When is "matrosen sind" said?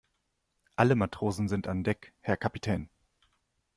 0.95-1.67